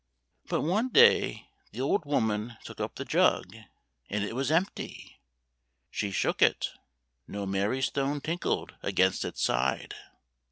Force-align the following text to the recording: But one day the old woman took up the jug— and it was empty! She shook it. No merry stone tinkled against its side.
But 0.49 0.61
one 0.61 0.89
day 0.89 1.51
the 1.71 1.81
old 1.81 2.05
woman 2.05 2.57
took 2.63 2.79
up 2.79 2.95
the 2.95 3.05
jug— 3.05 3.55
and 4.09 4.23
it 4.23 4.35
was 4.35 4.49
empty! 4.49 5.21
She 5.91 6.09
shook 6.09 6.41
it. 6.41 6.69
No 7.27 7.45
merry 7.45 7.83
stone 7.83 8.19
tinkled 8.19 8.73
against 8.81 9.23
its 9.23 9.43
side. 9.43 9.93